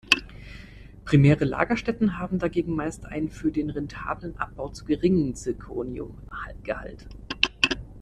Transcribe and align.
Primäre 1.05 1.45
Lagerstätten 1.45 2.17
haben 2.17 2.39
dagegen 2.39 2.73
meist 2.75 3.05
einen 3.05 3.29
für 3.29 3.51
den 3.51 3.69
rentablen 3.69 4.35
Abbau 4.37 4.69
zu 4.69 4.83
geringen 4.85 5.35
Zirconium-Gehalt. 5.35 7.07